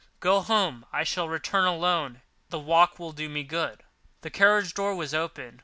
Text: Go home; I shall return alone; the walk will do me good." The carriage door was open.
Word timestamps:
Go 0.19 0.41
home; 0.41 0.83
I 0.91 1.03
shall 1.03 1.29
return 1.29 1.65
alone; 1.65 2.23
the 2.49 2.57
walk 2.57 2.97
will 2.97 3.11
do 3.11 3.29
me 3.29 3.43
good." 3.43 3.83
The 4.21 4.31
carriage 4.31 4.73
door 4.73 4.95
was 4.95 5.13
open. 5.13 5.59